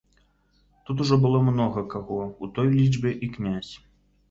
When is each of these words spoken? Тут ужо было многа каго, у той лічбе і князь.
Тут 0.87 1.03
ужо 1.05 1.15
было 1.25 1.43
многа 1.51 1.85
каго, 1.93 2.19
у 2.43 2.51
той 2.57 2.67
лічбе 2.79 3.15
і 3.27 3.33
князь. 3.39 3.73